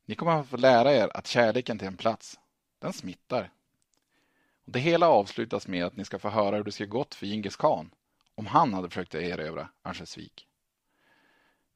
[0.04, 2.40] Ni kommer få lära er att kärleken till en plats,
[2.78, 3.50] den smittar.
[4.64, 7.56] Det hela avslutas med att ni ska få höra hur det skulle gått för Djingis
[7.56, 7.90] khan
[8.38, 10.48] om han hade försökt erövra Örnsköldsvik.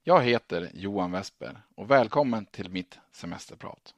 [0.03, 3.95] Jag heter Johan Westberg och välkommen till mitt semesterprat.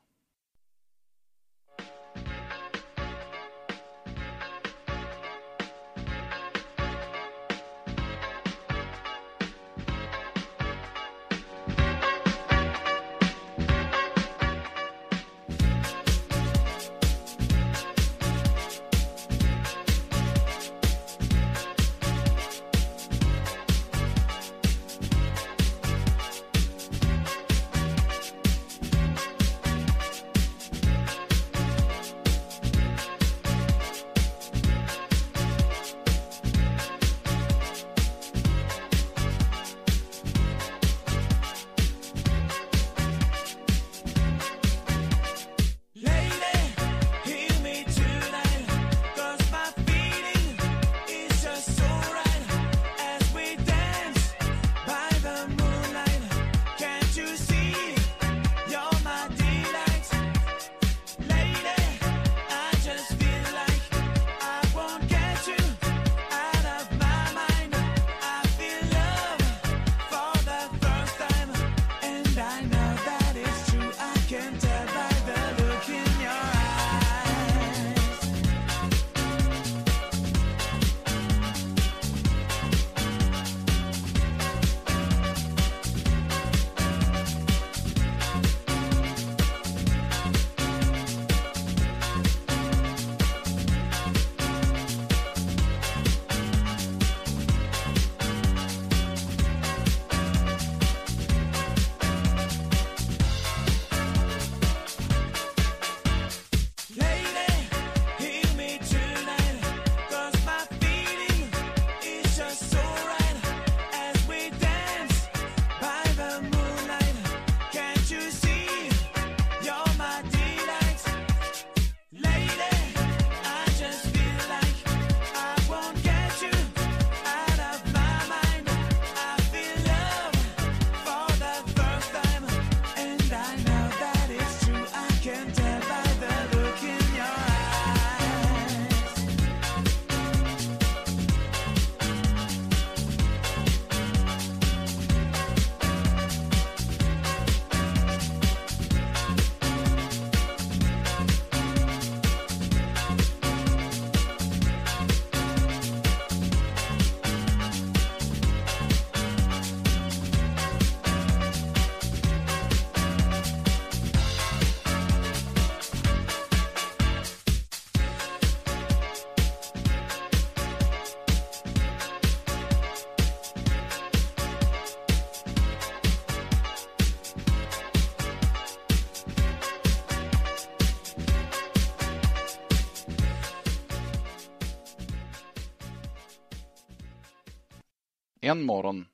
[188.45, 189.09] En morgon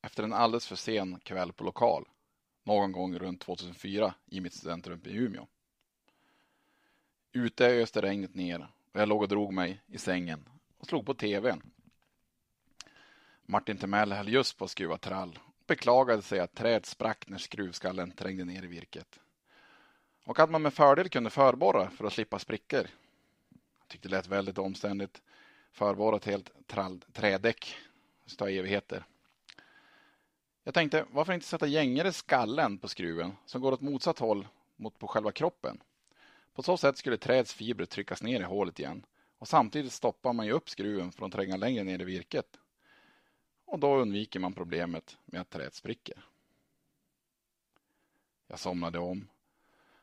[0.00, 2.08] efter en alldeles för sen kväll på lokal,
[2.62, 5.46] någon gång runt 2004 i mitt studentrum i Umeå.
[7.32, 10.48] Ute öste regnet ner och jag låg och drog mig i sängen
[10.78, 11.62] och slog på tvn.
[13.42, 17.38] Martin Timell höll just på att skruva trall och beklagade sig att trädet sprack när
[17.38, 19.20] skruvskallen trängde ner i virket.
[20.24, 22.86] Och att man med fördel kunde förborra för att slippa sprickor.
[23.78, 25.22] Jag tyckte det lät väldigt omständigt.
[25.72, 27.76] Förborra ett helt trall, trädäck.
[28.24, 29.04] Det tar evigheter.
[30.64, 34.98] Jag tänkte, varför inte sätta gängare skallen på skruven som går åt motsatt håll mot
[34.98, 35.82] på själva kroppen?
[36.54, 39.06] På så sätt skulle träds fibrer tryckas ner i hålet igen
[39.38, 42.58] och samtidigt stoppar man ju upp skruven från att tränga längre ner i virket.
[43.64, 46.24] Och då undviker man problemet med att träet spricker.
[48.46, 49.28] Jag somnade om.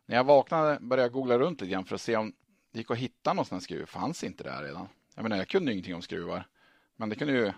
[0.05, 2.33] När jag vaknade började jag googla runt lite grann för att se om
[2.71, 3.85] det gick att hitta någon sån här skruv.
[3.85, 4.87] Fanns inte det här redan?
[5.15, 6.47] Jag menar, jag kunde ingenting om skruvar.
[6.95, 7.53] Men det kunde ju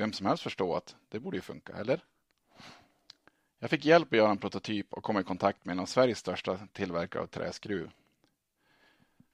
[0.00, 2.04] vem som helst förstå att det borde ju funka, eller?
[3.58, 6.18] Jag fick hjälp att göra en prototyp och kom i kontakt med en av Sveriges
[6.18, 7.90] största tillverkare av träskruv.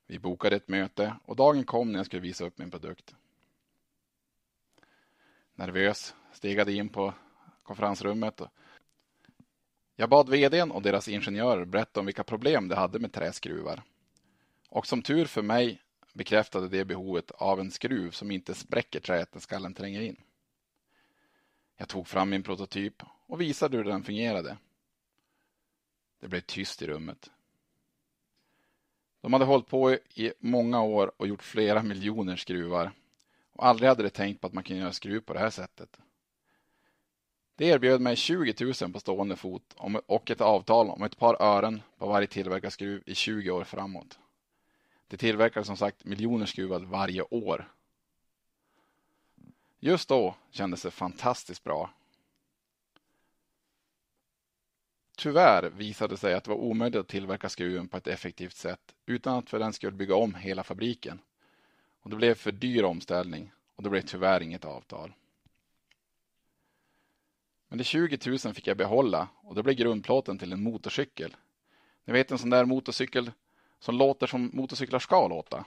[0.06, 3.14] Vi bokade ett möte och dagen kom när jag skulle visa upp min produkt.
[5.54, 7.14] Nervös stegade in på
[7.62, 8.40] konferensrummet.
[9.96, 13.82] Jag bad vdn och deras ingenjörer berätta om vilka problem de hade med träskruvar.
[14.68, 19.34] Och som tur för mig bekräftade det behovet av en skruv som inte spräcker träet
[19.34, 20.16] när skallen tränger in.
[21.76, 24.56] Jag tog fram min prototyp och visade hur den fungerade.
[26.20, 27.30] Det blev tyst i rummet.
[29.20, 32.92] De hade hållit på i många år och gjort flera miljoner skruvar.
[33.52, 36.00] Och aldrig hade de tänkt på att man kunde göra skruv på det här sättet.
[37.56, 39.74] De erbjöd mig 20 000 på stående fot
[40.06, 44.18] och ett avtal om ett par ören på varje tillverkad skruv i 20 år framåt.
[45.08, 47.72] De tillverkade som sagt miljoner skruvar varje år.
[49.86, 51.90] Just då kändes det fantastiskt bra
[55.16, 58.94] Tyvärr visade det sig att det var omöjligt att tillverka skruven på ett effektivt sätt
[59.06, 61.18] utan att för den skulle bygga om hela fabriken.
[62.00, 65.12] Och det blev för dyr omställning och det blev tyvärr inget avtal.
[67.68, 71.36] Men de 20 000 fick jag behålla och det blev grundplåten till en motorcykel.
[72.04, 73.30] Ni vet en sån där motorcykel
[73.78, 75.64] som låter som motorcyklar ska låta.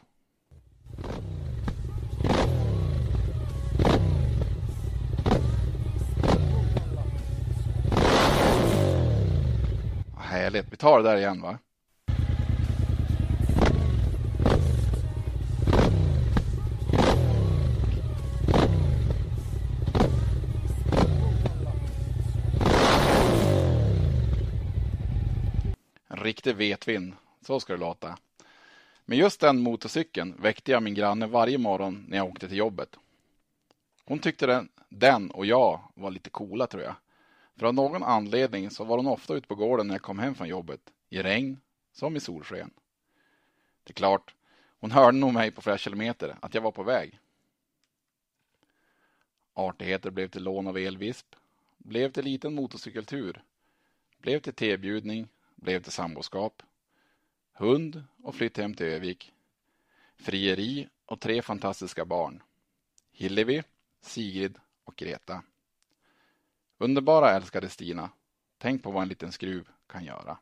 [10.30, 10.66] Härligt.
[10.72, 11.58] Vi tar det där igen va?
[26.08, 27.14] En riktig vetvind.
[27.42, 28.18] Så ska det låta.
[29.06, 32.96] Med just den motorcykeln väckte jag min granne varje morgon när jag åkte till jobbet.
[34.06, 36.96] Hon tyckte den, den och jag var lite coola tror jag.
[37.60, 40.36] För av någon anledning så var hon ofta ute på gården när jag kom hem
[40.36, 40.94] från jobbet.
[41.10, 41.60] I regn
[41.92, 42.72] som i solsken.
[43.84, 44.36] Det är klart,
[44.80, 47.20] hon hörde nog mig på flera kilometer att jag var på väg.
[49.54, 51.36] Artigheter blev till lån av elvisp.
[51.78, 53.44] Blev till liten motorcykeltur.
[54.18, 55.28] Blev till tebjudning.
[55.56, 56.64] Blev till samboskap.
[57.54, 59.34] Hund och flytt hem till Övik.
[60.16, 62.44] Frieri och tre fantastiska barn.
[63.12, 63.64] Hillevi,
[64.02, 65.44] Sigrid och Greta.
[66.82, 68.10] Underbara älskade Stina.
[68.58, 70.38] Tänk på vad en liten skruv kan göra.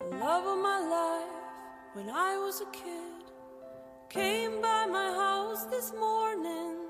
[0.00, 1.34] Love of my life
[1.94, 3.24] when I was a kid
[4.10, 6.88] Came by my house this morning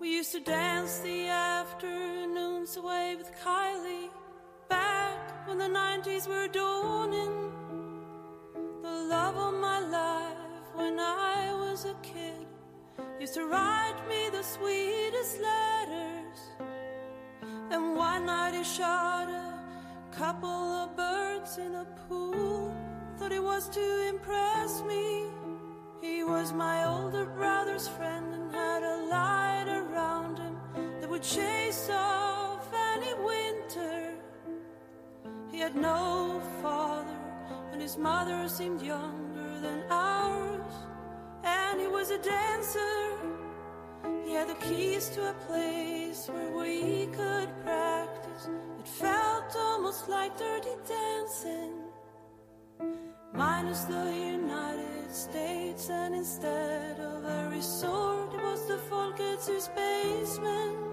[0.00, 4.10] We used to dance the afternoons away with Kylie
[4.68, 7.52] Back when the 90s were dawning
[8.82, 12.46] The love of my life when I was a kid
[13.20, 16.07] Used to write me the sweetest letters
[17.70, 22.74] and one night he shot a couple of birds in a pool.
[23.18, 25.24] Thought it was to impress me.
[26.00, 30.56] He was my older brother's friend and had a light around him
[31.00, 34.14] that would chase off any winter.
[35.50, 37.18] He had no father,
[37.72, 40.72] and his mother seemed younger than ours.
[41.44, 43.37] And he was a dancer
[44.32, 48.48] had the keys to a place where we could practice.
[48.78, 51.72] It felt almost like dirty dancing.
[53.32, 60.87] Minus the United States, and instead of a resort, it was the Folkets basement.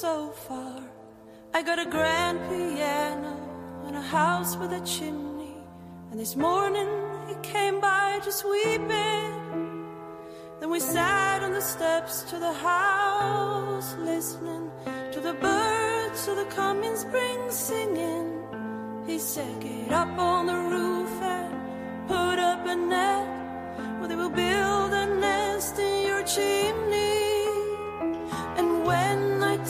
[0.00, 0.80] So far.
[1.52, 3.34] I got a grand piano
[3.84, 5.56] and a house with a chimney,
[6.12, 6.88] and this morning
[7.26, 9.32] he came by just weeping.
[10.60, 14.70] Then we sat on the steps to the house, listening
[15.10, 18.28] to the birds of the coming spring singing.
[19.04, 23.26] He said, Get up on the roof and put up a net
[23.98, 26.87] where they will build a nest in your chimney.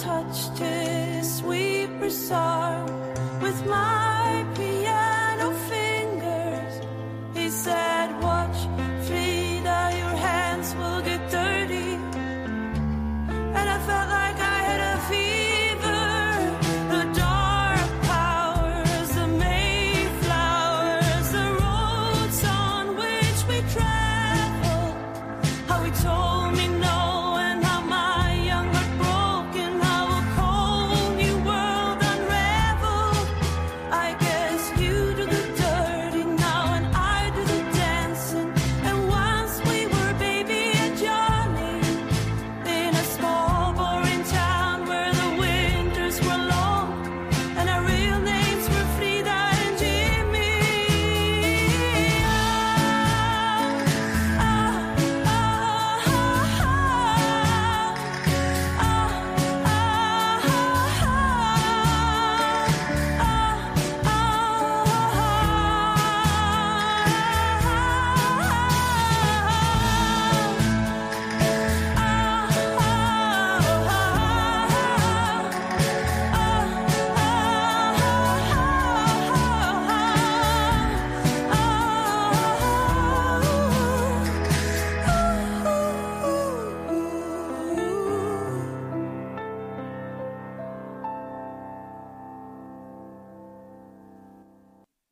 [0.01, 0.78] And when I touched his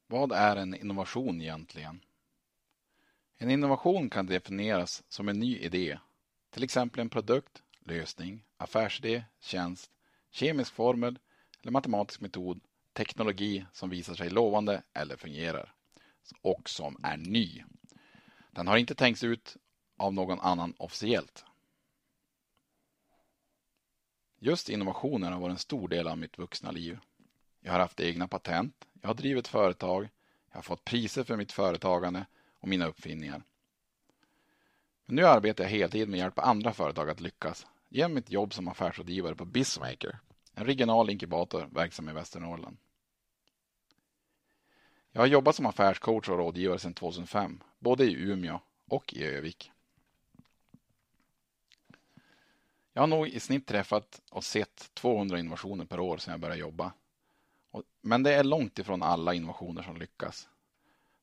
[0.06, 2.00] Vad är en innovation egentligen?
[3.36, 5.98] En innovation kan definieras som en ny idé,
[6.50, 9.90] till exempel en produkt, lösning, affärsidé, tjänst,
[10.30, 11.18] kemisk formel
[11.62, 12.60] eller matematisk metod,
[12.92, 15.74] teknologi som visar sig lovande eller fungerar
[16.42, 17.64] och som är ny.
[18.50, 19.56] Den har inte tänkts ut
[19.96, 21.44] av någon annan officiellt.
[24.38, 26.98] Just innovationer har varit en stor del av mitt vuxna liv.
[27.60, 30.08] Jag har haft egna patent, jag har drivit företag,
[30.50, 32.26] jag har fått priser för mitt företagande
[32.60, 33.42] och mina uppfinningar.
[35.04, 38.54] Men nu arbetar jag heltid med att hjälpa andra företag att lyckas genom mitt jobb
[38.54, 40.18] som affärsrådgivare på Bizmaker,
[40.54, 42.76] en regional inkubator verksam i Västernorrland.
[45.12, 49.72] Jag har jobbat som affärscoach och rådgivare sedan 2005, både i Umeå och i Övik.
[52.92, 56.60] Jag har nog i snitt träffat och sett 200 innovationer per år sedan jag började
[56.60, 56.92] jobba.
[58.00, 60.48] Men det är långt ifrån alla innovationer som lyckas.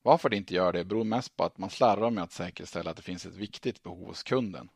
[0.01, 2.98] Varför det inte gör det beror mest på att man slarvar med att säkerställa att
[2.98, 4.69] det finns ett viktigt behov hos kunden.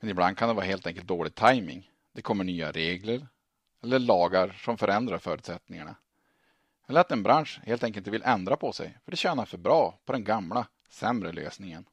[0.00, 1.90] Men ibland kan det vara helt enkelt dålig timing.
[2.12, 3.28] Det kommer nya regler
[3.82, 5.96] eller lagar som förändrar förutsättningarna.
[6.86, 9.58] Eller att en bransch helt enkelt inte vill ändra på sig för det tjänar för
[9.58, 11.84] bra på den gamla, sämre lösningen.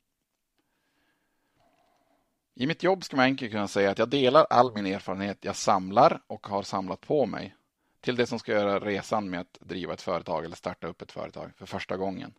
[2.54, 5.56] I mitt jobb ska man enkelt kunna säga att jag delar all min erfarenhet jag
[5.56, 7.56] samlar och har samlat på mig
[8.06, 11.12] till det som ska göra resan med att driva ett företag eller starta upp ett
[11.12, 12.34] företag för första gången.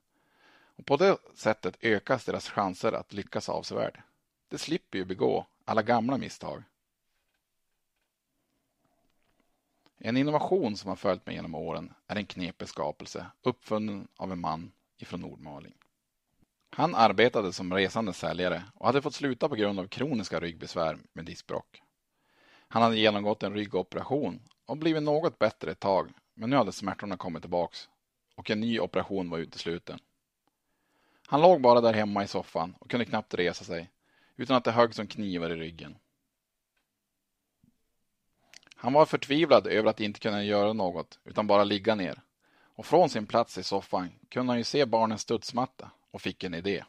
[0.76, 3.96] Och på det sättet ökas deras chanser att lyckas avsevärt.
[4.48, 6.62] De slipper ju begå alla gamla misstag.
[9.98, 14.40] En innovation som har följt mig genom åren är en knepig skapelse uppfunnen av en
[14.40, 15.74] man ifrån Nordmaling.
[16.70, 21.24] Han arbetade som resande säljare och hade fått sluta på grund av kroniska ryggbesvär med
[21.24, 21.82] diskbråck.
[22.68, 27.16] Han hade genomgått en ryggoperation och blivit något bättre ett tag, men nu hade smärtorna
[27.16, 27.88] kommit tillbaks
[28.34, 29.98] och en ny operation var utesluten.
[31.26, 33.90] Han låg bara där hemma i soffan och kunde knappt resa sig,
[34.36, 35.96] utan att det högg som knivar i ryggen.
[38.74, 42.20] Han var förtvivlad över att inte kunna göra något, utan bara ligga ner.
[42.76, 46.54] Och från sin plats i soffan kunde han ju se barnens studsmatta och fick en
[46.54, 46.84] idé.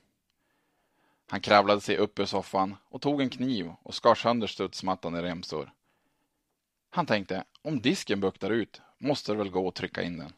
[1.29, 5.22] Han kravlade sig upp ur soffan och tog en kniv och skar sönder studsmattan i
[5.22, 5.72] remsor.
[6.89, 10.33] Han tänkte, om disken buktar ut måste det väl gå att trycka in den.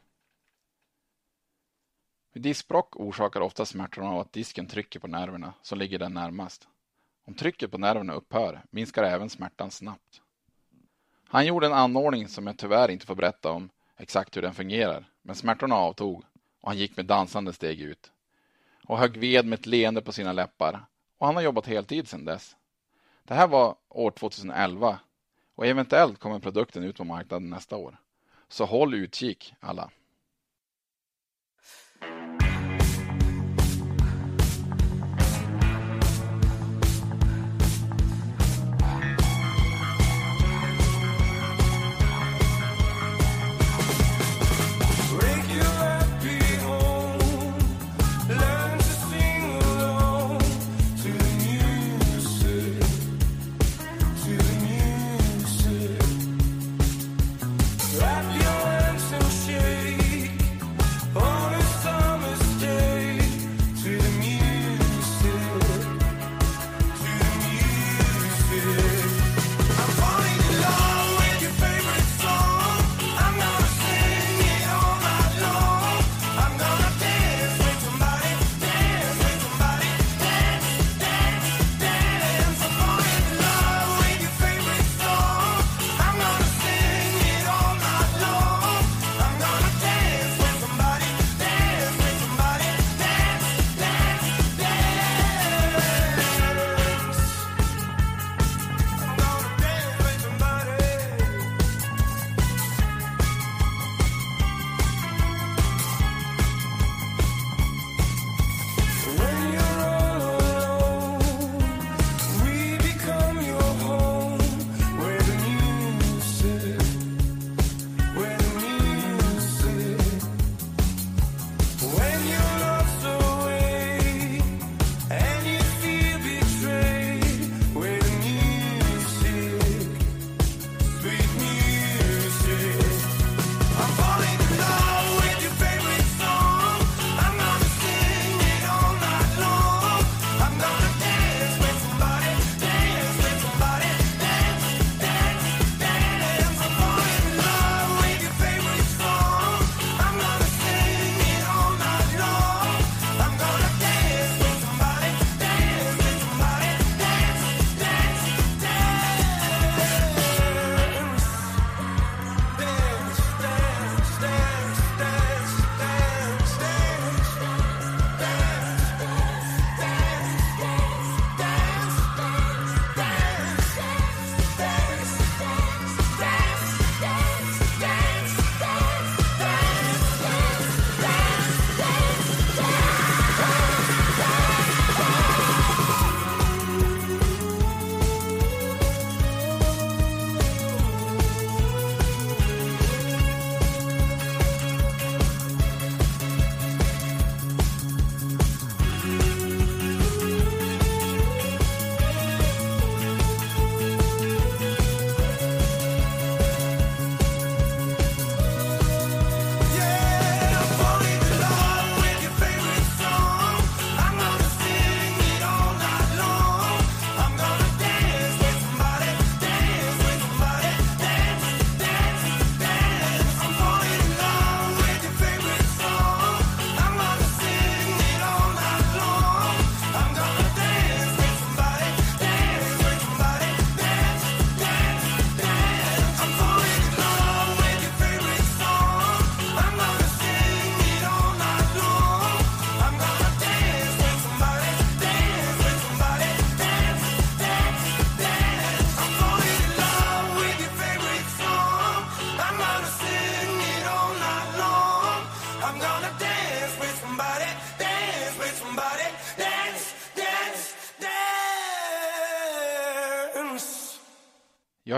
[2.33, 6.67] Diskbråck orsakar ofta smärtorna av att disken trycker på nerverna som ligger den närmast.
[7.25, 10.21] Om trycket på nerverna upphör minskar även smärtan snabbt.
[11.25, 15.05] Han gjorde en anordning som jag tyvärr inte får berätta om exakt hur den fungerar,
[15.21, 16.23] men smärtorna avtog
[16.61, 18.11] och han gick med dansande steg ut.
[18.83, 20.85] och högg ved med ett leende på sina läppar
[21.17, 22.55] och han har jobbat heltid sedan dess.
[23.23, 24.99] Det här var år 2011
[25.59, 27.97] och eventuellt kommer produkten ut på marknaden nästa år.
[28.47, 29.89] Så håll utkik alla.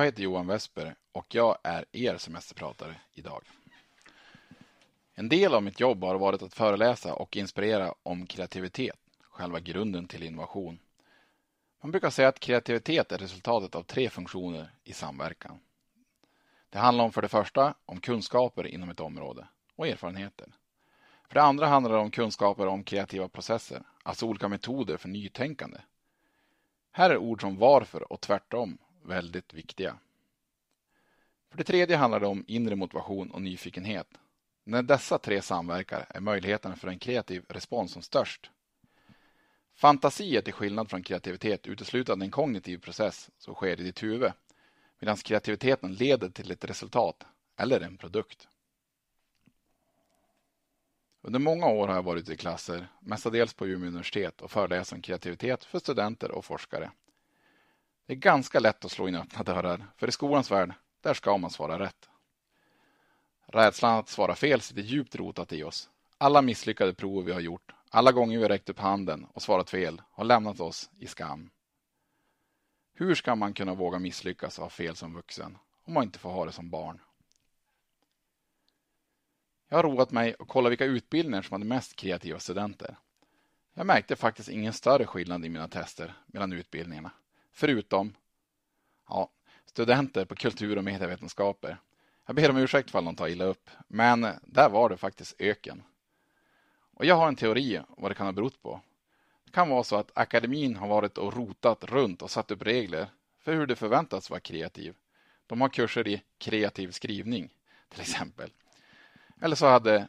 [0.02, 3.44] Jag heter Johan Westberg och jag är er semesterpratare idag.
[5.14, 8.96] En del av mitt jobb har varit att föreläsa och inspirera om kreativitet,
[9.30, 10.80] själva grunden till innovation.
[11.82, 15.60] Man brukar säga att kreativitet är resultatet av tre funktioner i samverkan.
[16.70, 20.48] Det handlar om för det första om kunskaper inom ett område och erfarenheter.
[21.28, 25.78] För det andra handlar det om kunskaper om kreativa processer, alltså olika metoder för nytänkande.
[26.92, 29.98] Här är ord som varför och tvärtom väldigt viktiga.
[31.50, 34.08] För det tredje handlar det om inre motivation och nyfikenhet.
[34.64, 38.52] När dessa tre samverkar är möjligheten för en kreativ respons som störst.
[39.74, 44.32] Fantasi är till skillnad från kreativitet uteslutande en kognitiv process som sker i ditt huvud,
[45.00, 47.26] medan kreativiteten leder till ett resultat
[47.58, 48.48] eller en produkt.
[51.22, 55.02] Under många år har jag varit i klasser, mestadels på Umeå universitet och föreläst om
[55.02, 56.92] kreativitet för studenter och forskare.
[58.12, 61.38] Det är ganska lätt att slå in öppna dörrar, för i skolans värld, där ska
[61.38, 62.10] man svara rätt.
[63.46, 65.90] Rädslan att svara fel sitter djupt rotat i oss.
[66.18, 70.02] Alla misslyckade prov vi har gjort, alla gånger vi räckt upp handen och svarat fel,
[70.12, 71.50] har lämnat oss i skam.
[72.94, 76.32] Hur ska man kunna våga misslyckas och ha fel som vuxen, om man inte får
[76.32, 77.02] ha det som barn?
[79.70, 82.96] Jag har roat mig och kollat vilka utbildningar som hade mest kreativa studenter.
[83.74, 87.12] Jag märkte faktiskt ingen större skillnad i mina tester mellan utbildningarna,
[87.52, 88.14] förutom
[89.08, 89.30] ja,
[89.66, 91.78] studenter på kultur och medievetenskaper.
[92.26, 95.84] Jag ber om ursäkt ifall någon tar illa upp, men där var det faktiskt öken.
[96.94, 98.82] Och jag har en teori vad det kan ha berott på.
[99.46, 103.08] Det kan vara så att akademin har varit och rotat runt och satt upp regler
[103.40, 104.96] för hur det förväntas vara kreativ.
[105.48, 107.50] De har kurser i kreativ skrivning,
[107.90, 108.52] till exempel.
[109.42, 110.08] Eller så hade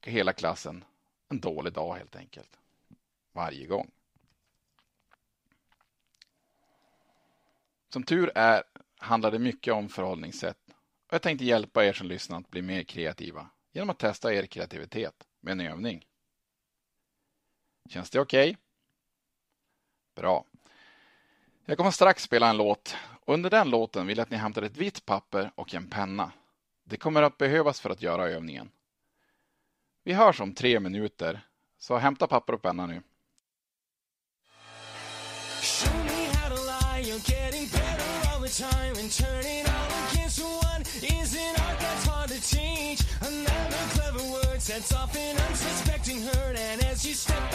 [0.00, 0.84] hela klassen
[1.28, 2.58] en dålig dag helt enkelt.
[3.32, 3.90] Varje gång.
[7.94, 8.62] Som tur är
[8.98, 10.58] handlar det mycket om förhållningssätt.
[11.06, 14.46] Och jag tänkte hjälpa er som lyssnar att bli mer kreativa genom att testa er
[14.46, 16.04] kreativitet med en övning.
[17.88, 18.50] Känns det okej?
[18.50, 18.56] Okay?
[20.14, 20.44] Bra.
[21.64, 24.76] Jag kommer strax spela en låt under den låten vill jag att ni hämtar ett
[24.76, 26.32] vitt papper och en penna.
[26.84, 28.70] Det kommer att behövas för att göra övningen.
[30.04, 31.46] Vi hörs om tre minuter,
[31.78, 33.02] så hämta papper och penna nu.
[38.48, 43.02] Time and turn it all against one is an art that's hard to teach.
[43.22, 47.53] Another clever word sets off an unsuspecting hurt, and as you step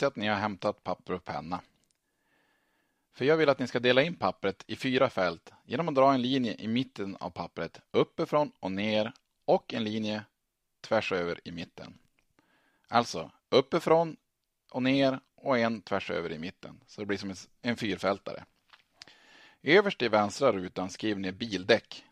[0.00, 1.60] hoppas jag att ni har hämtat papper och penna.
[3.12, 6.14] För jag vill att ni ska dela in pappret i fyra fält genom att dra
[6.14, 9.12] en linje i mitten av pappret uppifrån och ner
[9.46, 10.24] och en linje
[10.80, 11.98] tvärs över i mitten.
[12.88, 14.16] Alltså uppifrån
[14.70, 16.80] och ner och en tvärs över i mitten.
[16.86, 18.44] Så det blir som en fyrfältare.
[19.62, 22.04] Överst i vänstra rutan skriver ni bildäck.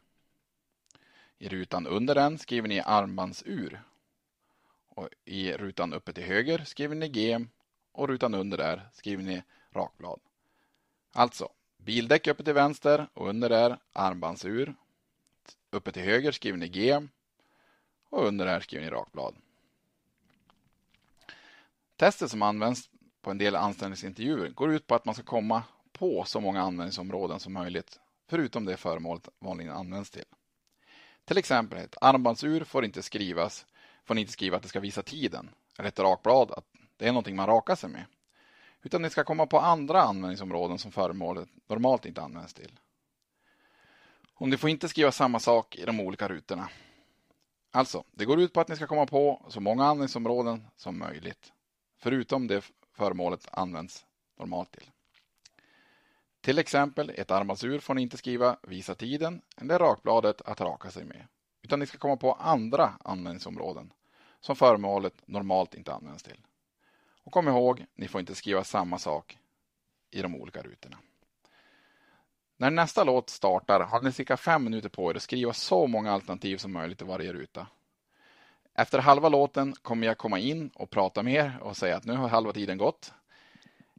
[1.39, 3.81] I rutan under den skriver ni armbandsur.
[4.89, 7.49] och i rutan uppe till höger skriver ni GEM
[7.99, 10.21] och rutan under där skriver ni rakblad.
[11.13, 14.75] Alltså, bildäck uppe till vänster och under där armbandsur.
[15.71, 17.09] Uppe till höger skriver ni G
[18.11, 19.35] och under där skriver ni rakblad.
[21.97, 22.91] Testet som används
[23.23, 27.41] på en del anställningsintervjuer går ut på att man ska komma på så många användningsområden
[27.41, 30.25] som möjligt, förutom det föremålet vanligen används till.
[31.25, 33.67] Till exempel, ett armbandsur får inte skrivas,
[34.05, 37.13] får ni inte skriva att det ska visa tiden, eller ett rakblad att det är
[37.13, 38.05] någonting man rakar sig med.
[38.83, 42.81] Utan ni ska komma på andra användningsområden som föremålet normalt inte används till.
[44.35, 46.69] Och ni får inte skriva samma sak i de olika rutorna.
[47.71, 51.53] Alltså, det går ut på att ni ska komma på så många användningsområden som möjligt,
[51.97, 54.07] förutom det föremålet används
[54.39, 54.91] normalt till.
[56.41, 61.05] Till exempel, ett armbandsur får ni inte skriva visa tiden eller rakbladet att raka sig
[61.05, 61.27] med,
[61.63, 63.93] utan ni ska komma på andra användningsområden
[64.41, 66.45] som föremålet normalt inte används till.
[67.29, 69.39] Och kom ihåg, ni får inte skriva samma sak
[70.11, 70.99] i de olika rutorna.
[72.57, 76.13] När nästa låt startar har ni cirka fem minuter på er att skriva så många
[76.13, 77.67] alternativ som möjligt i varje ruta.
[78.75, 82.13] Efter halva låten kommer jag komma in och prata med er och säga att nu
[82.13, 83.13] har halva tiden gått.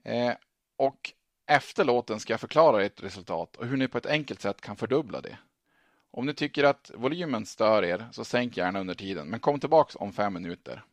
[0.04, 0.34] Eh,
[0.76, 1.14] och
[1.46, 4.76] efter låten ska jag förklara ert resultat och hur ni på ett enkelt sätt kan
[4.76, 5.38] fördubbla det.
[6.12, 9.96] Om ni tycker att volymen stör er så sänk gärna under tiden, men kom tillbaks
[9.96, 10.84] om fem minuter.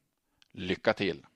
[0.52, 1.26] Lycka till!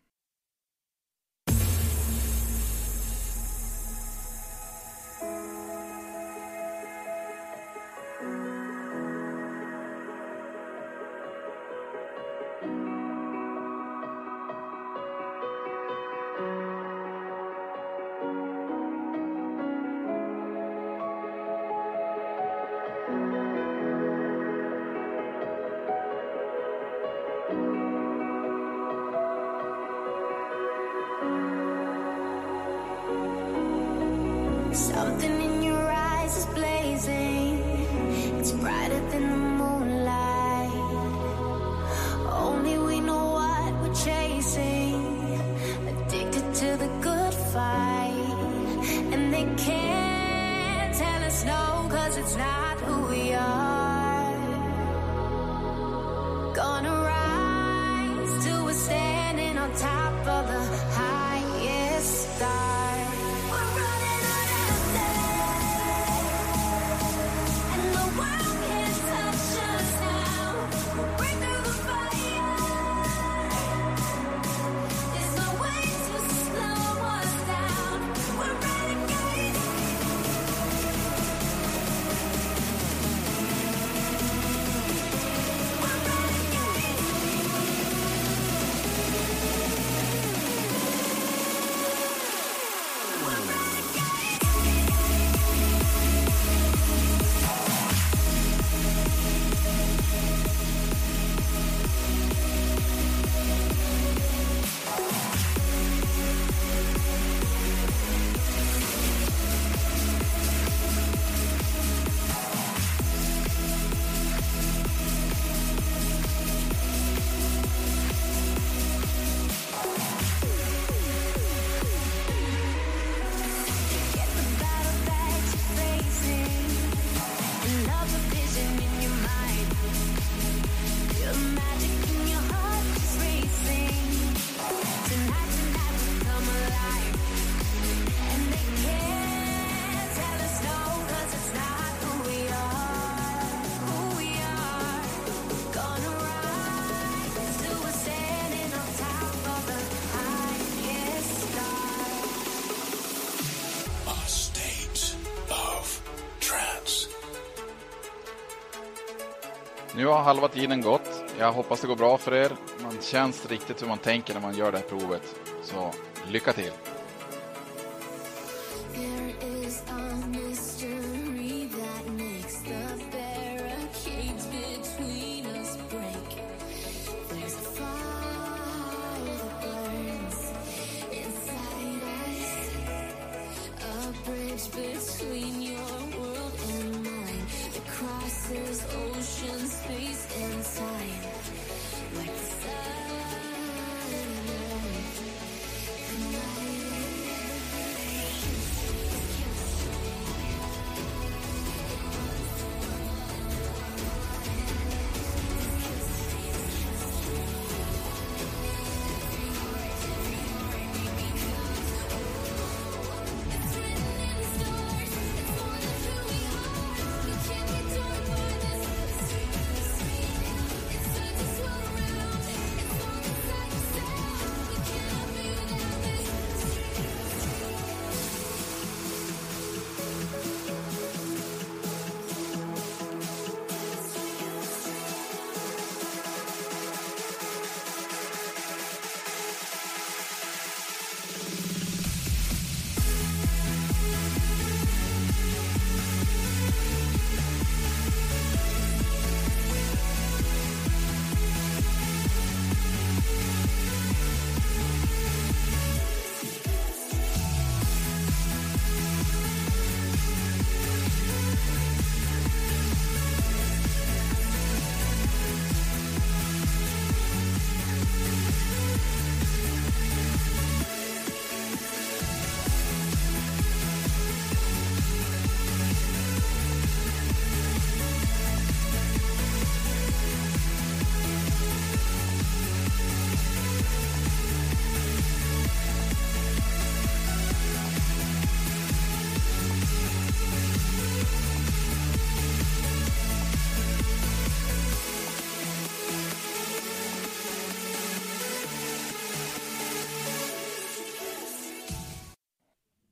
[160.01, 161.25] Nu har halva tiden gått.
[161.39, 162.53] Jag hoppas det går bra för er.
[162.83, 165.37] Man känns riktigt hur man tänker när man gör det här provet.
[165.63, 165.91] Så
[166.29, 166.73] lycka till!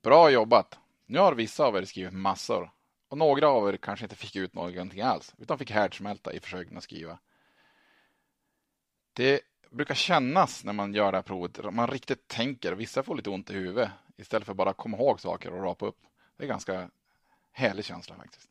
[0.09, 0.79] Bra jobbat!
[1.05, 2.71] Nu har vissa av er skrivit massor
[3.09, 6.77] och några av er kanske inte fick ut någonting alls utan fick härdsmälta i försöken
[6.77, 7.19] att skriva.
[9.13, 13.29] Det brukar kännas när man gör det här provet, man riktigt tänker, vissa får lite
[13.29, 15.99] ont i huvudet istället för bara komma ihåg saker och rapa upp.
[16.37, 16.89] Det är en ganska
[17.51, 18.49] härlig känsla faktiskt.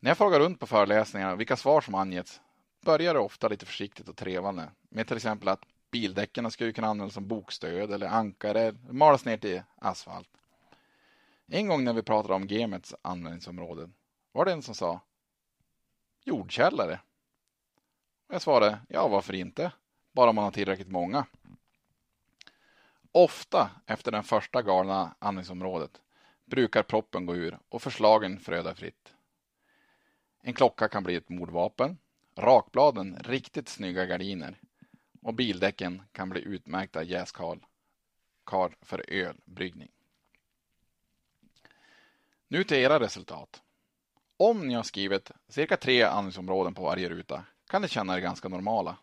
[0.00, 2.40] När jag frågar runt på föreläsningarna vilka svar som angetts
[2.80, 7.14] börjar det ofta lite försiktigt och trevande med till exempel att bildäcken skulle kunna användas
[7.14, 10.28] som bokstöd eller ankare, malas ner till asfalt.
[11.52, 13.94] En gång när vi pratade om gemets användningsområden
[14.32, 15.00] var det en som sa
[16.24, 17.00] jordkällare.
[18.28, 19.72] Och jag svarade, ja varför inte?
[20.12, 21.26] Bara man har tillräckligt många.
[23.12, 26.00] Ofta efter den första galna användningsområdet
[26.44, 29.14] brukar proppen gå ur och förslagen fröda fritt.
[30.42, 31.98] En klocka kan bli ett mordvapen,
[32.36, 34.60] rakbladen riktigt snygga gardiner
[35.22, 37.58] och bildäcken kan bli utmärkta jäskar
[38.80, 39.90] för ölbryggning.
[42.52, 43.62] Nu till era resultat.
[44.36, 48.48] Om ni har skrivit cirka tre användningsområden på varje ruta kan ni känna er ganska
[48.48, 48.96] normala.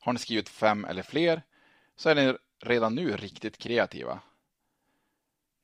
[0.00, 1.42] Har ni skrivit fem eller fler
[1.96, 4.20] så är ni redan nu riktigt kreativa.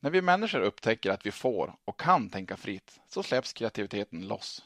[0.00, 4.64] När vi människor upptäcker att vi får och kan tänka fritt så släpps kreativiteten loss.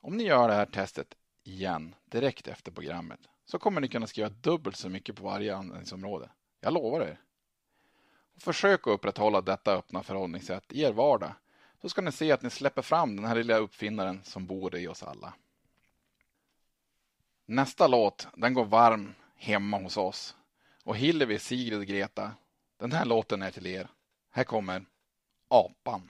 [0.00, 4.28] Om ni gör det här testet igen direkt efter programmet så kommer ni kunna skriva
[4.28, 6.30] dubbelt så mycket på varje användningsområde.
[6.60, 7.20] Jag lovar er.
[8.36, 11.32] Försök att upprätthålla detta öppna förhållningssätt i er vardag
[11.82, 14.88] så ska ni se att ni släpper fram den här lilla uppfinnaren som bor i
[14.88, 15.34] oss alla.
[17.46, 20.36] Nästa låt, den går varm hemma hos oss.
[20.84, 22.32] Och Hillevi, Sigrid och Greta,
[22.78, 23.88] den här låten är till er.
[24.30, 24.84] Här kommer
[25.48, 26.08] Apan.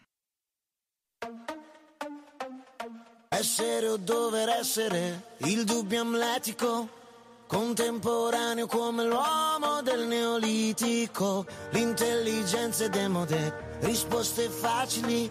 [3.31, 6.89] Essere o dover essere il dubbio amletico,
[7.51, 15.29] contemporaneo come l'uomo del neolitico, l'intelligenza è demode, risposte facili,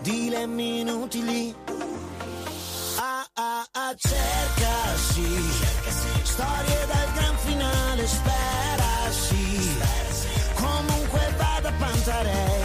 [0.00, 1.54] dilemmi inutili.
[2.98, 5.24] Ah ah ah, cerca sì,
[6.24, 9.78] storie dal gran finale, spera sì,
[10.56, 12.63] comunque vada Pantarei,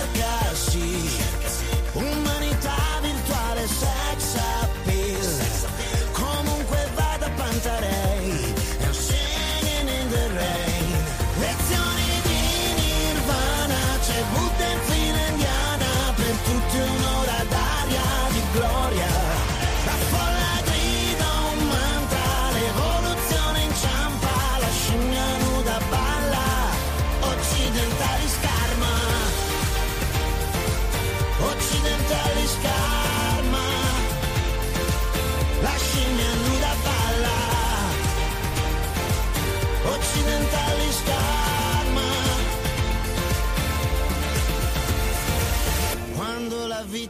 [0.00, 1.08] cerca, sí.
[1.94, 2.29] Una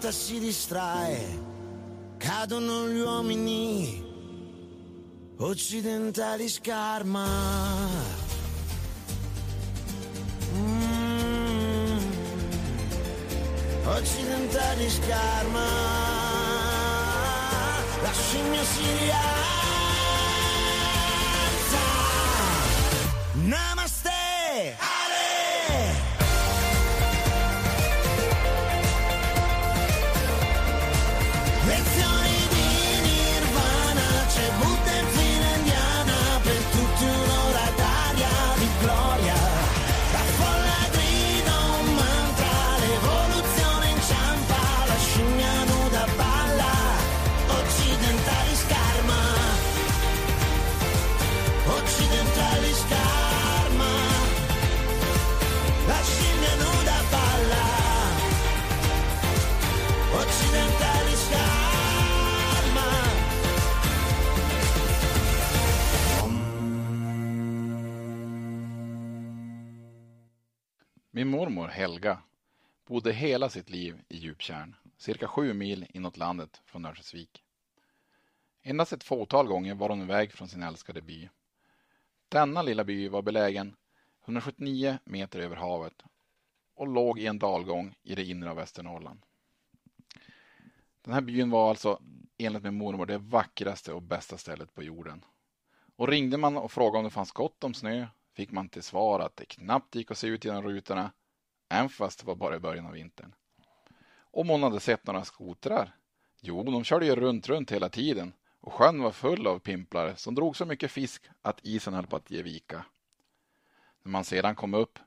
[0.01, 1.39] vita si distrae,
[2.17, 4.03] cadono gli uomini,
[5.37, 7.27] occidentali scarma.
[10.55, 11.99] Mm.
[13.85, 15.67] Occidentali scarma.
[18.01, 19.29] La scimmia si rialza.
[23.35, 24.89] Namaste.
[71.21, 72.18] Min mormor Helga
[72.87, 77.43] bodde hela sitt liv i Djuptjärn, cirka sju mil inåt landet från Örnsköldsvik.
[78.62, 81.29] Endast ett fåtal gånger var hon iväg från sin älskade by.
[82.29, 83.77] Denna lilla by var belägen
[84.25, 86.03] 179 meter över havet
[86.75, 89.23] och låg i en dalgång i det inre av Västernorrland.
[91.03, 92.03] Den här byn var alltså
[92.39, 95.25] enligt min mormor det vackraste och bästa stället på jorden.
[95.97, 98.07] Och ringde man och frågade om det fanns gott om snö
[98.41, 101.12] fick man till svar att det knappt gick att se ut genom rutorna,
[101.68, 103.34] även fast det var bara i början av vintern.
[104.20, 105.97] Om hon hade sett några skotrar?
[106.41, 110.34] Jo, de körde ju runt, runt hela tiden och sjön var full av pimplare som
[110.34, 112.84] drog så mycket fisk att isen höll på att ge vika.
[114.03, 114.99] När man sedan kom upp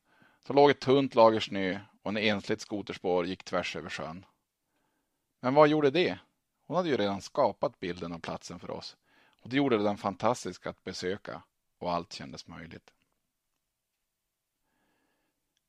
[0.48, 4.26] så låg ett tunt lager snö och en ensligt skoterspår gick tvärs över sjön.
[5.40, 6.20] Men vad gjorde det?
[6.68, 8.98] Hon hade ju redan skapat bilden av platsen för oss
[9.42, 11.44] och det gjorde den fantastisk att besöka
[11.80, 12.94] och allt kändes möjligt.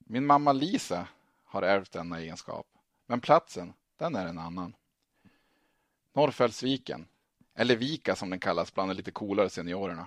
[0.05, 1.09] Min mamma Lisa
[1.45, 2.67] har ärvt denna egenskap,
[3.07, 4.75] men platsen, den är en annan.
[6.13, 7.07] Norrfällsviken,
[7.55, 10.07] eller Vika som den kallas bland de lite coolare seniorerna.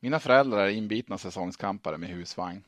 [0.00, 2.64] Mina föräldrar är inbitna säsongskampare med husvagn.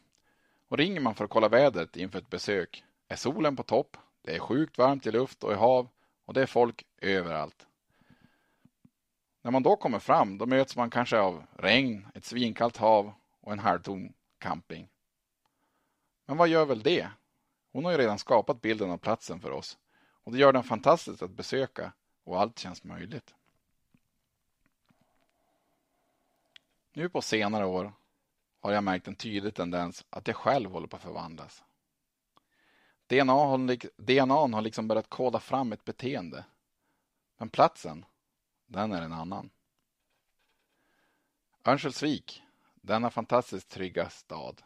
[0.68, 4.34] Och ringer man för att kolla vädret inför ett besök är solen på topp, det
[4.34, 5.88] är sjukt varmt i luft och i hav
[6.24, 7.66] och det är folk överallt.
[9.42, 13.52] När man då kommer fram, då möts man kanske av regn, ett svinkallt hav och
[13.52, 14.88] en halvtom camping.
[16.24, 17.10] Men vad gör väl det?
[17.72, 19.78] Hon har ju redan skapat bilden av platsen för oss
[20.24, 21.92] och det gör den fantastisk att besöka
[22.24, 23.34] och allt känns möjligt.
[26.92, 27.92] Nu på senare år
[28.60, 31.64] har jag märkt en tydlig tendens att jag själv håller på att förvandlas.
[33.06, 36.44] DNA har, DNA har liksom börjat koda fram ett beteende.
[37.36, 38.04] Men platsen,
[38.66, 39.50] den är en annan.
[41.64, 42.42] Örnsköldsvik,
[42.74, 44.62] denna fantastiskt trygga stad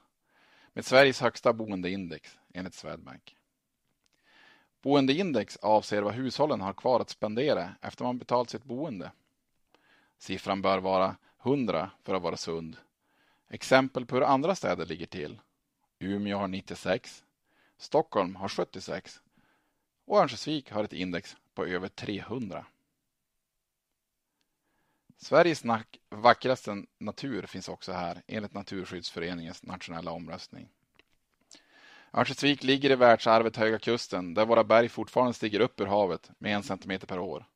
[0.76, 3.36] med Sveriges högsta boendeindex enligt Swedbank.
[4.82, 9.12] Boendeindex avser vad hushållen har kvar att spendera efter man betalt sitt boende.
[10.18, 12.76] Siffran bör vara 100 för att vara sund.
[13.48, 15.40] Exempel på hur andra städer ligger till.
[15.98, 17.24] Umeå har 96,
[17.76, 19.20] Stockholm har 76
[20.06, 22.66] och Örnsköldsvik har ett index på över 300.
[25.16, 25.62] Sveriges
[26.08, 30.68] vackraste natur finns också här enligt Naturskyddsföreningens nationella omröstning.
[32.12, 36.54] Örnsköldsvik ligger i världsarvet Höga Kusten där våra berg fortfarande stiger upp ur havet med
[36.54, 37.46] en centimeter per år.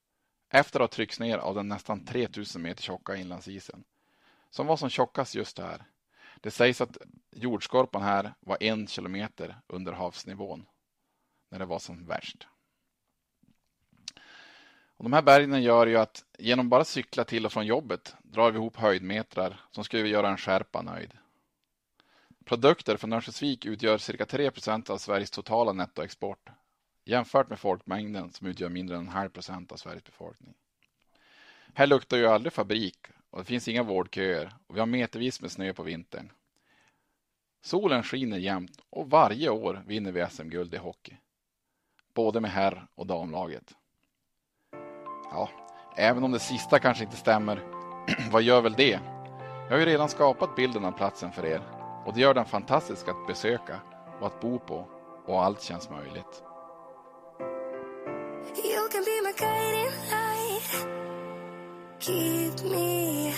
[0.52, 3.84] Efter att ha tryckts ner av den nästan 3000 meter tjocka inlandsisen.
[4.50, 5.84] Som var som tjockast just här.
[6.40, 6.96] Det sägs att
[7.30, 10.66] jordskorpan här var en kilometer under havsnivån
[11.50, 12.46] när det var som värst.
[15.00, 18.50] Och de här bergen gör ju att genom bara cykla till och från jobbet drar
[18.50, 21.12] vi ihop höjdmetrar som skulle göra en skärpa nöjd.
[22.44, 26.48] Produkter från Örnsköldsvik utgör cirka 3% av Sveriges totala nettoexport
[27.04, 30.54] jämfört med folkmängden som utgör mindre än en halv procent av Sveriges befolkning.
[31.74, 32.98] Här luktar ju aldrig fabrik
[33.30, 36.32] och det finns inga vårdköer och vi har metervis med snö på vintern.
[37.62, 41.16] Solen skiner jämt och varje år vinner vi SM-guld i hockey.
[42.14, 43.76] Både med herr och damlaget.
[45.30, 45.48] Ja,
[45.96, 47.62] även om det sista kanske inte stämmer,
[48.30, 49.00] vad gör väl det?
[49.68, 51.62] Jag har ju redan skapat bilden av platsen för er
[52.06, 53.80] och det gör den fantastisk att besöka
[54.20, 54.86] och att bo på
[55.26, 56.42] och allt känns möjligt.
[58.64, 60.86] You can be my guiding light.
[62.00, 63.32] Keep me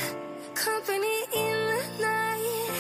[0.55, 2.73] company in the night.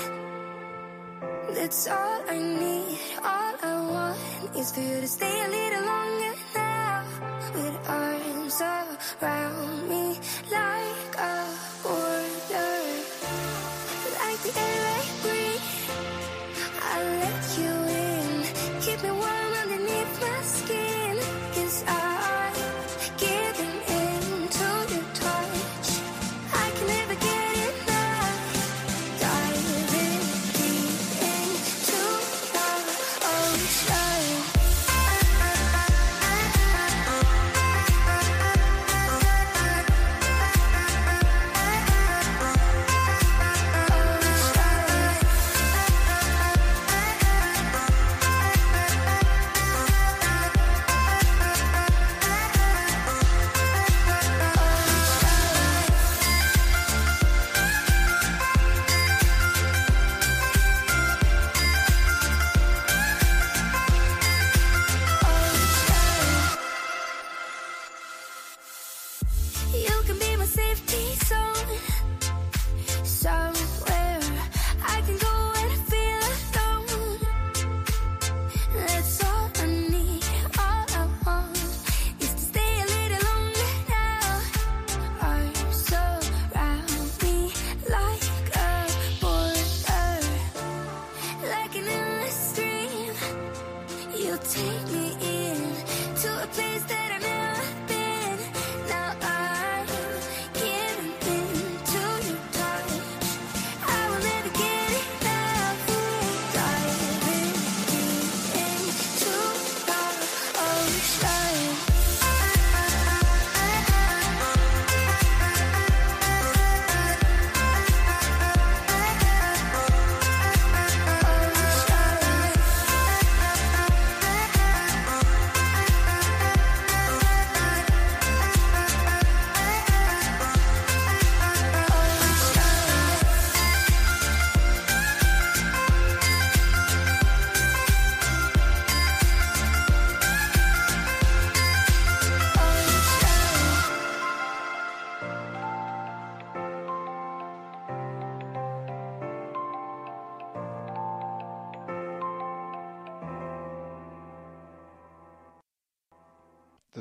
[1.56, 2.98] That's all I need.
[3.22, 7.04] All I want is for you to stay a little longer now.
[7.54, 8.11] With arms
[8.62, 10.18] around me
[10.50, 11.01] like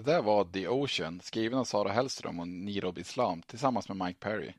[0.02, 4.20] Det där var The Ocean, skriven av Sara Hellström och Nirob Islam tillsammans med Mike
[4.20, 4.54] Perry.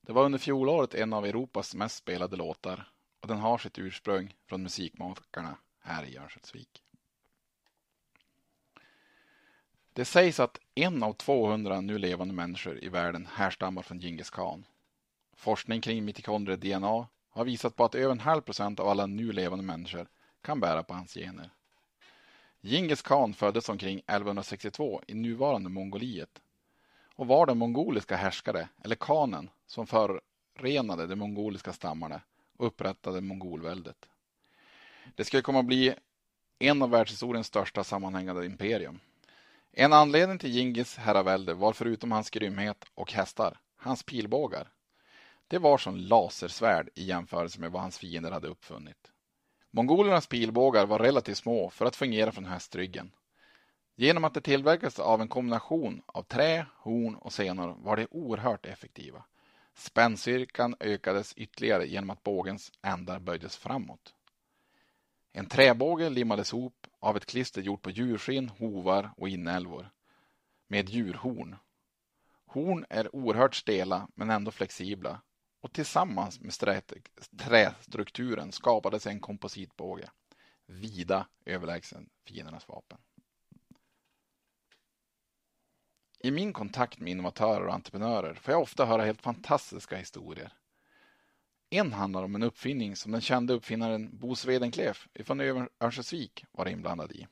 [0.00, 2.88] Det var under fjolåret en av Europas mest spelade låtar
[3.20, 6.82] och den har sitt ursprung från musikmakarna här i Örnsköldsvik.
[9.92, 14.66] Det sägs att en av 200 nu levande människor i världen härstammar från Djingis khan.
[15.36, 19.64] Forskning kring mitokondrie-DNA har visat på att över en halv procent av alla nu levande
[19.64, 20.08] människor
[20.42, 21.50] kan bära på hans gener.
[22.66, 26.42] Djingis khan föddes omkring 1162 i nuvarande Mongoliet
[27.16, 32.20] och var den mongoliska härskare, eller khanen, som förenade de mongoliska stammarna
[32.56, 34.08] och upprättade mongolväldet.
[35.14, 35.94] Det skulle komma att bli
[36.58, 39.00] en av världshistoriens största sammanhängande imperium.
[39.72, 44.68] En anledning till Djingis herravälde var förutom hans grymhet och hästar, hans pilbågar.
[45.48, 49.10] Det var som lasersvärd i jämförelse med vad hans fiender hade uppfunnit.
[49.76, 53.12] Mongolernas pilbågar var relativt små för att fungera från hästryggen.
[53.96, 58.66] Genom att de tillverkades av en kombination av trä, horn och senor var de oerhört
[58.66, 59.24] effektiva.
[59.74, 64.14] Spännstyrkan ökades ytterligare genom att bågens ändar böjdes framåt.
[65.32, 69.90] En träbåge limmades ihop av ett klister gjort på djurskinn, hovar och inälvor
[70.68, 71.56] med djurhorn.
[72.46, 75.20] Horn är oerhört stela men ändå flexibla
[75.64, 76.52] och tillsammans med
[77.38, 80.10] trästrukturen skapades en kompositbåge.
[80.66, 82.98] Vida överlägsen fiendernas vapen.
[86.18, 90.52] I min kontakt med innovatörer och entreprenörer får jag ofta höra helt fantastiska historier.
[91.70, 97.12] En handlar om en uppfinning som den kände uppfinnaren Bo Swedenklef från Örnsköldsvik var inblandad
[97.12, 97.26] i.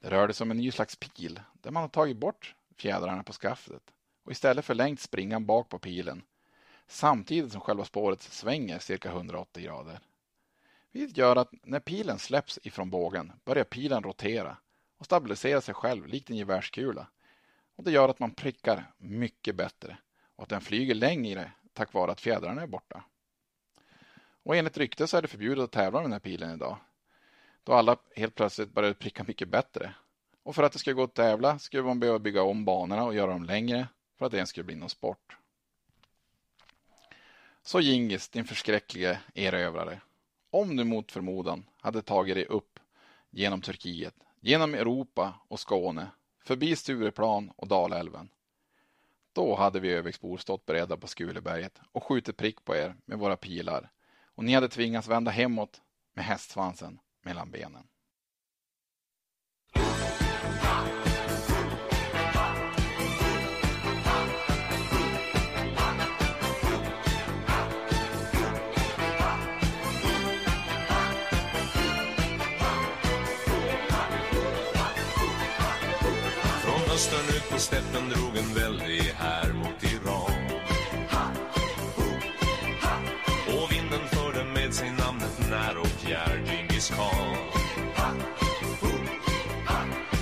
[0.00, 3.32] Det rörde sig om en ny slags pil där man har tagit bort fjädrarna på
[3.32, 3.82] skaftet
[4.24, 6.22] och istället förlängt springan bak på pilen
[6.90, 10.00] samtidigt som själva spåret svänger cirka 180 grader.
[10.92, 14.56] Vilket gör att när pilen släpps ifrån bågen börjar pilen rotera
[14.98, 17.06] och stabilisera sig själv likt en gevärskula.
[17.76, 19.98] Och det gör att man prickar mycket bättre
[20.36, 23.04] och att den flyger längre tack vare att fjädrarna är borta.
[24.42, 26.76] Och enligt rykte så är det förbjudet att tävla med den här pilen idag.
[27.64, 29.94] Då alla helt plötsligt började pricka mycket bättre.
[30.42, 33.14] Och för att det ska gå att tävla skulle man behöva bygga om banorna och
[33.14, 33.88] göra dem längre
[34.18, 35.39] för att det ens skulle bli någon sport.
[37.62, 40.00] Så Gingis, din förskräcklige erövrare,
[40.50, 42.78] om du mot förmodan hade tagit dig upp
[43.30, 46.10] genom Turkiet, genom Europa och Skåne,
[46.44, 48.28] förbi Stureplan och Dalälven.
[49.32, 53.36] Då hade vi Öviksbor stått beredda på Skuleberget och skjutit prick på er med våra
[53.36, 53.90] pilar
[54.34, 55.80] och ni hade tvingats vända hemåt
[56.14, 57.88] med hästsvansen mellan benen.
[77.00, 80.40] Från östern ut på steppen drog en väldig här mot Iran.
[83.46, 87.36] Och vinden förde med sig namnet när och fjärr Djingis khan.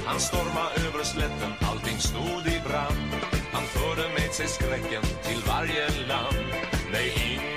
[0.06, 3.10] Han stormade över slätten, allting stod i brand.
[3.52, 6.36] Han förde med sig skräcken till varje land.
[6.92, 7.47] Nej,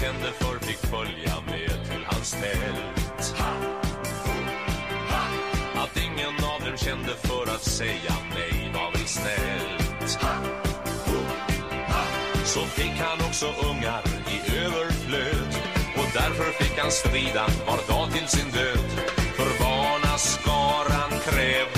[0.00, 3.34] kände för fick följa med till hans tält.
[5.74, 10.18] Att ingen av dem kände för att säga nej var väl snällt.
[12.44, 14.02] Så fick han också ungar
[14.34, 15.50] i överflöd.
[15.96, 18.90] Och därför fick han strida var dag till sin död.
[19.36, 21.69] För barnaskaran krävde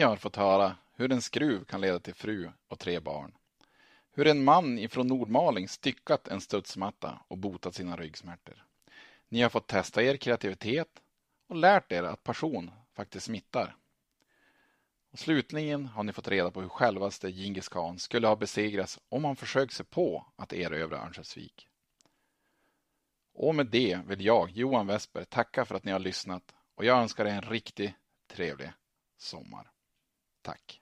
[0.00, 3.34] Ni har fått höra hur en skruv kan leda till fru och tre barn.
[4.12, 8.64] Hur en man ifrån Nordmaling styckat en studsmatta och botat sina ryggsmärtor.
[9.28, 10.88] Ni har fått testa er kreativitet
[11.48, 13.76] och lärt er att passion faktiskt smittar.
[15.12, 19.24] Och slutligen har ni fått reda på hur självaste Djingis khan skulle ha besegrats om
[19.24, 21.68] han försökt sig på att erövra Örnsköldsvik.
[23.34, 26.98] Och med det vill jag, Johan Westberg, tacka för att ni har lyssnat och jag
[26.98, 27.94] önskar er en riktigt
[28.28, 28.72] trevlig
[29.18, 29.70] sommar.
[30.42, 30.80] Tack!